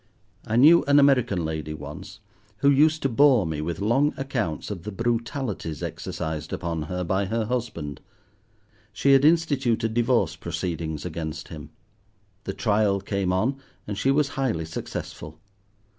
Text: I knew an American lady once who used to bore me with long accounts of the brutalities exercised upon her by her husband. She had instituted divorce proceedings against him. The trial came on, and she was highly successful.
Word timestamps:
I 0.47 0.55
knew 0.55 0.83
an 0.85 0.97
American 0.97 1.45
lady 1.45 1.75
once 1.75 2.21
who 2.65 2.71
used 2.71 3.03
to 3.03 3.07
bore 3.09 3.45
me 3.45 3.61
with 3.61 3.79
long 3.79 4.15
accounts 4.17 4.71
of 4.71 4.81
the 4.81 4.91
brutalities 4.91 5.83
exercised 5.83 6.51
upon 6.51 6.81
her 6.89 7.03
by 7.03 7.25
her 7.25 7.45
husband. 7.45 8.01
She 8.91 9.13
had 9.13 9.23
instituted 9.23 9.93
divorce 9.93 10.35
proceedings 10.35 11.05
against 11.05 11.49
him. 11.49 11.69
The 12.45 12.53
trial 12.53 12.99
came 12.99 13.31
on, 13.31 13.57
and 13.85 13.95
she 13.95 14.09
was 14.09 14.29
highly 14.29 14.65
successful. 14.65 15.39